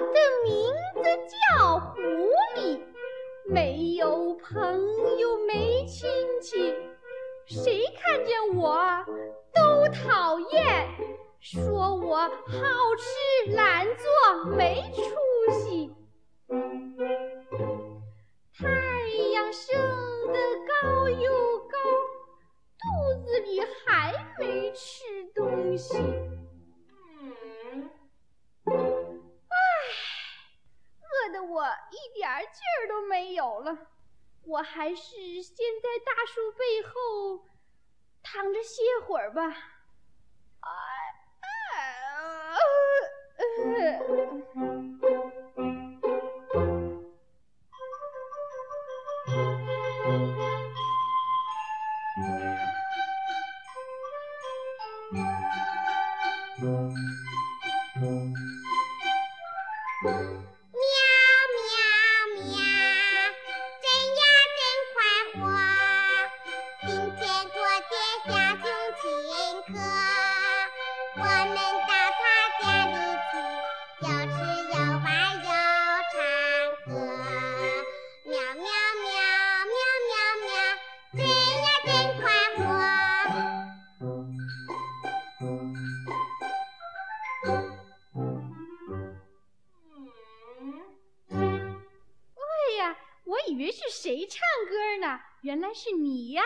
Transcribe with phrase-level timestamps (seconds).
[0.00, 0.52] 的名
[0.94, 1.02] 字
[1.56, 2.00] 叫狐
[2.56, 2.80] 狸，
[3.46, 4.58] 没有朋
[5.18, 6.08] 友，没亲
[6.40, 6.74] 戚，
[7.46, 8.78] 谁看见我
[9.54, 10.88] 都讨厌，
[11.40, 12.28] 说我好
[12.96, 15.77] 吃懒做，没出息。
[34.58, 37.46] 我还是先在大树背后
[38.24, 39.56] 躺着歇会儿吧。
[71.20, 72.22] 我们到他
[72.60, 72.94] 家里
[73.28, 73.34] 去，
[74.02, 74.36] 又吃
[74.70, 75.48] 又玩又
[76.12, 76.16] 唱
[76.86, 76.88] 歌，
[78.24, 78.66] 喵喵
[79.02, 79.06] 喵
[79.66, 80.10] 喵喵
[80.44, 80.48] 喵，
[81.16, 81.88] 真呀真
[82.20, 82.22] 快
[82.54, 82.58] 活。
[92.36, 92.40] 哎
[92.78, 92.80] 呀，
[93.24, 94.38] 我以为是谁唱
[94.68, 95.20] 歌呢？
[95.40, 96.42] 原来是你呀，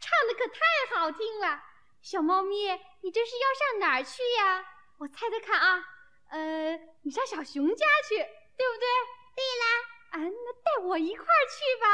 [0.00, 1.62] 唱的可太好听了。
[2.04, 2.68] 小猫咪，
[3.00, 4.62] 你这是要上哪儿去呀？
[4.98, 5.82] 我猜猜看啊，
[6.28, 8.86] 呃，你上小熊家去，对不对？
[9.34, 9.64] 对啦，
[10.10, 11.86] 啊，那带我一块儿去吧。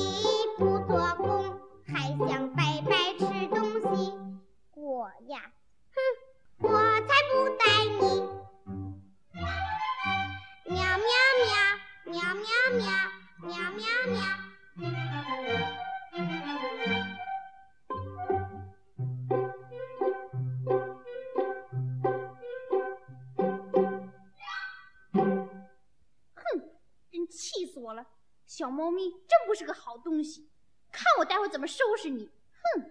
[28.72, 30.50] 小猫咪真不是个好东西，
[30.94, 32.32] 看我待会怎么收拾你！
[32.78, 32.82] 哼，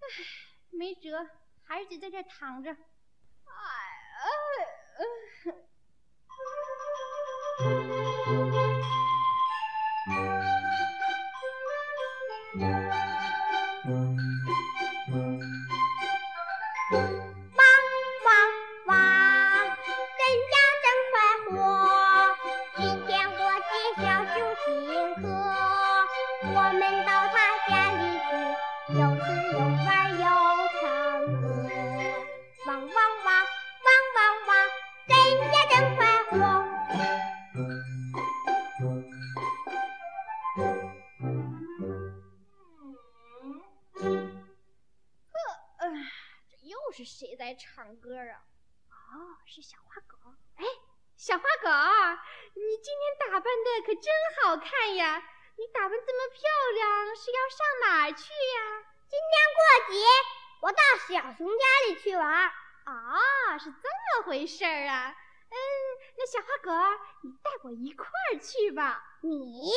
[0.00, 0.06] 唉，
[0.68, 1.26] 没辙。
[1.64, 2.76] 还是得在这躺着，哎
[5.46, 5.54] 哎。
[46.92, 48.44] 是谁在唱歌啊？
[48.90, 50.16] 哦，是小花狗。
[50.56, 50.64] 哎，
[51.16, 51.68] 小花狗，
[52.54, 55.22] 你今天打扮的可真好看呀！
[55.56, 56.40] 你打扮这么漂
[56.74, 58.84] 亮，是要上哪儿去呀？
[59.08, 60.04] 今天过节，
[60.60, 62.48] 我到小熊家里去玩。
[62.86, 65.14] 哦，是这么回事儿啊。
[65.50, 65.56] 嗯，
[66.16, 66.70] 那小花狗，
[67.22, 69.18] 你带我一块儿去吧。
[69.20, 69.70] 你，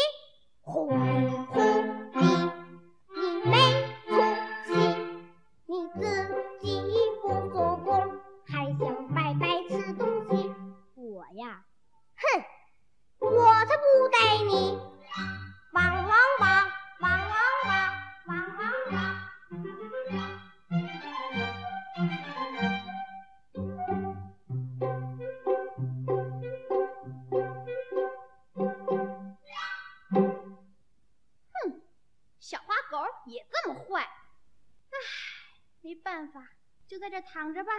[36.95, 37.71] 就在这躺着吧。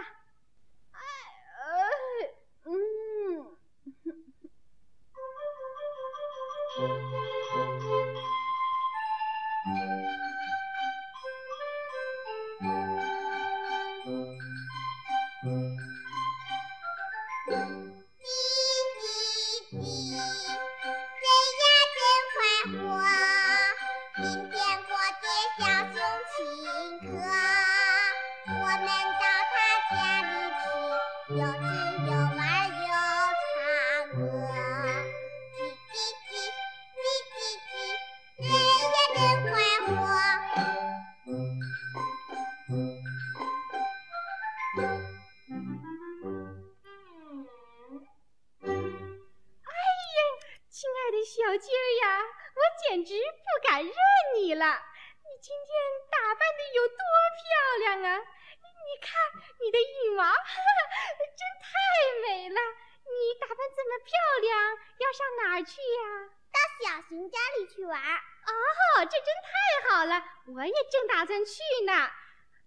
[65.07, 66.27] 要上哪儿去呀？
[66.51, 67.97] 到小熊家里去玩。
[67.97, 70.21] 哦，这真太好了！
[70.47, 72.09] 我也正打算去呢。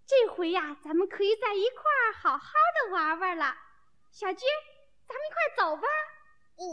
[0.06, 3.54] 这回呀，咱们可以在一块儿好好的玩玩了。
[4.10, 4.46] 小鸡，
[5.06, 5.87] 咱们一块儿走吧。
[6.56, 6.64] 嗯。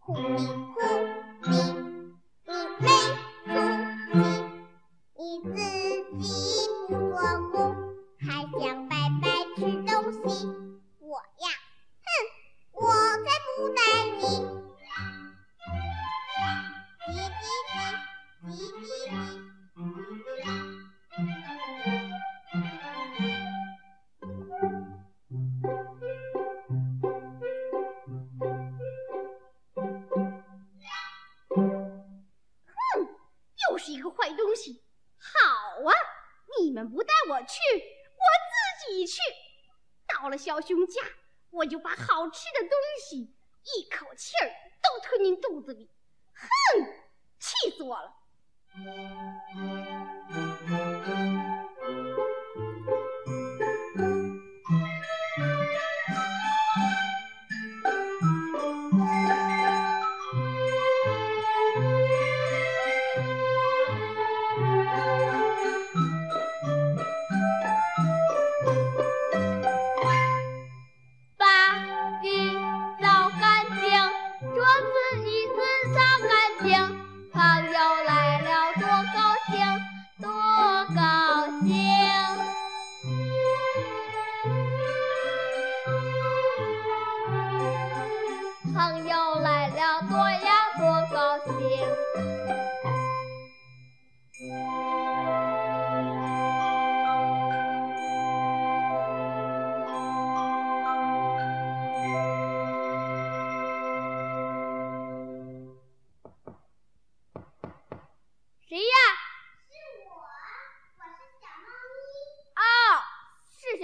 [0.00, 0.80] 呼咪呼
[33.94, 34.82] 一个坏东西。
[35.18, 35.38] 好
[35.88, 35.94] 啊
[36.60, 39.20] 你们不带我去我自己去。
[40.06, 41.00] 到了小熊家
[41.50, 44.50] 我就把好吃的东西一口气儿
[44.82, 45.90] 都吞进肚子里
[46.34, 46.46] 哼
[47.38, 48.12] 气死我了。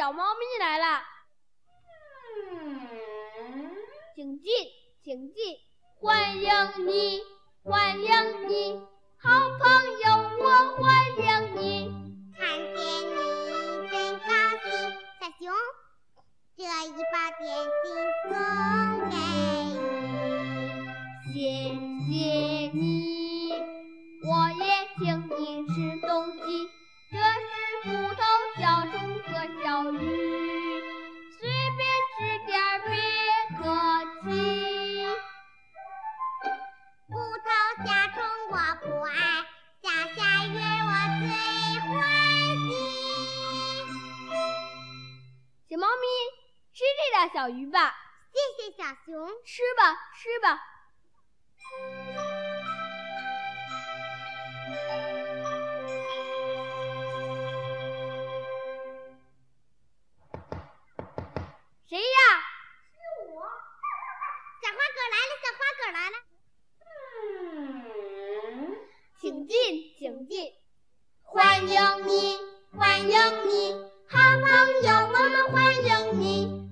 [0.00, 1.02] 小猫咪来了，
[4.14, 4.50] 请进，
[5.05, 5.58] 请进，
[6.00, 7.20] 欢迎你，
[7.62, 8.81] 欢迎你，
[9.19, 9.69] 好朋
[10.00, 10.08] 友，
[10.41, 10.49] 我
[10.79, 10.88] 欢
[11.19, 11.61] 迎你。
[12.35, 12.81] 看见
[13.11, 13.20] 你
[13.91, 14.26] 真高
[14.64, 14.73] 兴，
[15.20, 15.52] 小熊，
[16.56, 17.44] 这一包点
[17.85, 17.85] 心
[18.25, 18.32] 送
[19.11, 19.14] 给
[21.26, 21.44] 你，谢
[22.11, 22.50] 谢
[46.72, 47.94] 吃这条小鱼吧。
[48.32, 49.82] 谢谢小熊，吃吧，
[50.17, 50.62] 吃吧。
[61.88, 62.04] 谁呀？
[62.92, 62.99] 是
[63.30, 63.42] 我。
[64.62, 66.16] 小花狗来了，小花狗来了。
[68.47, 68.78] 嗯，
[69.21, 69.59] 请进，
[69.99, 70.54] 请进。
[71.23, 72.38] 欢迎你，
[72.78, 73.11] 欢迎
[73.49, 73.73] 你，
[74.09, 74.47] 好朋
[74.83, 76.69] 友，我们欢迎你。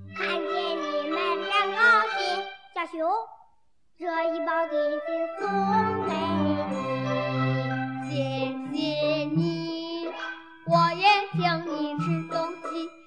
[2.92, 2.96] 球。
[3.98, 5.06] 这一包点心
[5.38, 5.42] 送
[6.06, 6.10] 给
[6.70, 6.76] 你，
[8.08, 8.12] 谢
[8.72, 8.80] 谢
[9.24, 10.08] 你，
[10.66, 11.02] 我也
[11.32, 12.97] 请你吃东西。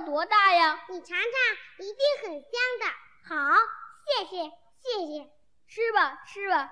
[0.00, 0.84] 多大呀？
[0.88, 1.24] 你尝尝，
[1.78, 2.50] 一定很香
[2.80, 2.86] 的。
[3.28, 3.34] 好，
[4.04, 4.50] 谢谢，
[4.82, 5.30] 谢谢。
[5.68, 6.70] 吃吧，吃吧。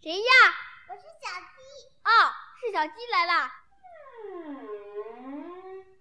[0.00, 0.32] 谁呀？
[0.88, 1.56] 我是小鸡。
[2.04, 2.08] 哦，
[2.60, 3.50] 是小鸡来了。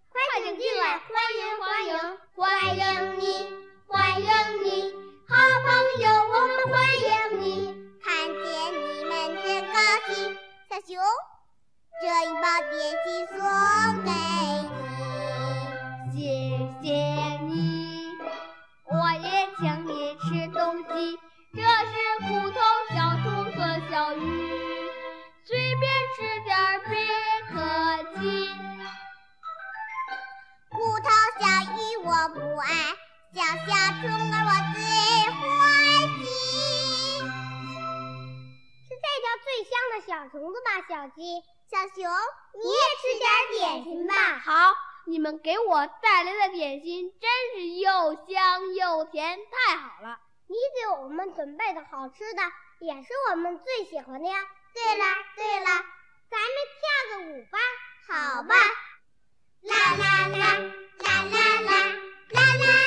[0.09, 3.56] 快请进来，欢迎欢迎欢迎你，
[3.97, 4.27] 欢迎
[4.63, 4.93] 你，
[5.27, 5.33] 好
[5.65, 5.67] 朋
[6.03, 7.73] 友，我们欢迎你。
[7.99, 9.11] 看见你们
[9.41, 9.75] 真高
[10.07, 10.37] 兴。
[10.69, 11.01] 小熊，
[11.99, 13.25] 这一包点心
[40.07, 41.43] 小虫子吧，小鸡。
[41.69, 42.09] 小熊，
[42.53, 44.39] 你也吃点点心吧。
[44.39, 44.73] 好，
[45.05, 50.17] 你们给我带来的点心真是又香又甜，太好了。
[50.47, 52.41] 你给我们准备的好吃的
[52.79, 54.47] 也是我们最喜欢的呀。
[54.73, 55.03] 对了
[55.35, 55.65] 对了，
[56.31, 57.59] 咱们跳个舞吧。
[58.07, 58.55] 好吧。
[59.63, 62.86] 啦啦啦啦啦啦啦啦啦啦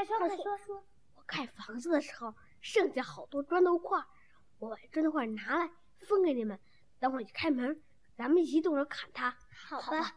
[0.00, 0.84] 快说，快说说。
[1.14, 3.98] 我盖房子的时候剩下好多砖头块，
[4.58, 6.58] 我把砖头块拿来分给你们，
[6.98, 7.82] 等会儿一开门，
[8.16, 9.36] 咱们一起动手砍它。
[9.68, 10.12] 好吧，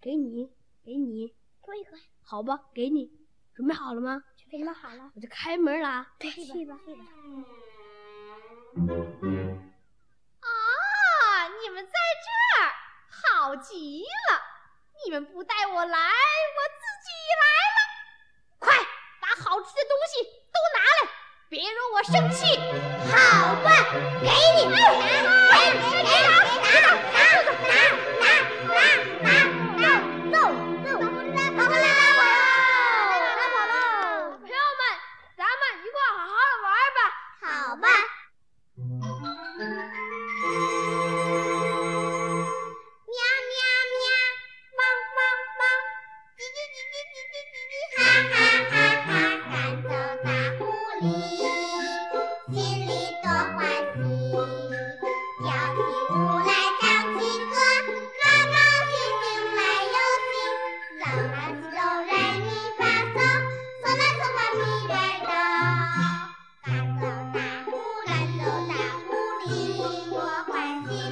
[0.00, 0.52] 给你，
[0.84, 1.98] 给你，多一块。
[2.22, 3.10] 好吧，给你，
[3.54, 4.22] 准备好了吗？
[4.36, 6.14] 准备好了，我就开门了啊！
[6.18, 7.04] 对，去吧，去吧。
[10.40, 11.92] 啊，你们在
[12.22, 12.28] 这
[12.60, 12.68] 儿，
[13.08, 14.42] 好极了！
[15.04, 16.58] 你们不带我来，我
[19.56, 20.22] 好吃的东西
[20.52, 21.08] 都拿来，
[21.48, 22.60] 别惹我生气。
[23.10, 23.88] 好吧，
[24.20, 24.28] 给
[24.60, 25.25] 你。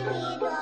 [0.05, 0.54] Happy birthday.